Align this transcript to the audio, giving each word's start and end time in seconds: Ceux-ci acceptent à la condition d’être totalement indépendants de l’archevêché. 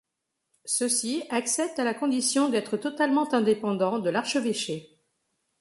Ceux-ci 0.65 1.25
acceptent 1.29 1.77
à 1.77 1.83
la 1.83 1.93
condition 1.93 2.49
d’être 2.49 2.75
totalement 2.75 3.31
indépendants 3.35 3.99
de 3.99 4.09
l’archevêché. 4.09 4.97